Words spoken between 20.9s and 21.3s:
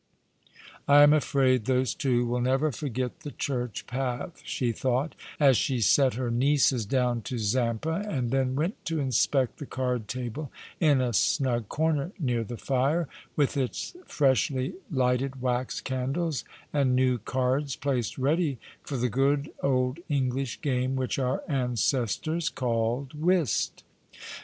which